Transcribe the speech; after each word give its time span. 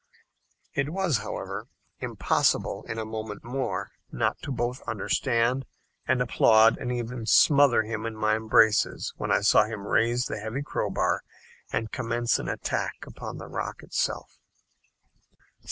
It 0.73 0.89
was, 0.89 1.19
however, 1.19 1.67
impossible 1.99 2.83
in 2.89 2.97
a 2.97 3.05
moment 3.05 3.43
more 3.43 3.91
not 4.11 4.35
to 4.41 4.51
both 4.51 4.81
understand 4.87 5.63
and 6.07 6.23
applaud, 6.23 6.79
and 6.79 6.91
even 6.91 7.19
to 7.19 7.25
smother 7.27 7.83
him 7.83 8.07
in 8.07 8.15
my 8.15 8.35
embraces, 8.35 9.13
when 9.17 9.31
I 9.31 9.41
saw 9.41 9.65
him 9.65 9.85
raise 9.85 10.25
the 10.25 10.39
heavy 10.39 10.63
crowbar 10.63 11.21
and 11.71 11.91
commence 11.91 12.39
an 12.39 12.49
attack 12.49 13.05
upon 13.05 13.37
the 13.37 13.45
rock 13.45 13.83
itself. 13.83 14.39